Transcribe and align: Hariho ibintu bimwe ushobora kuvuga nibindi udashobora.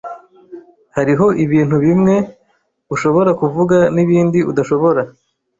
Hariho 0.95 1.25
ibintu 1.43 1.75
bimwe 1.85 2.15
ushobora 2.93 3.31
kuvuga 3.41 3.77
nibindi 3.93 4.39
udashobora. 4.51 5.01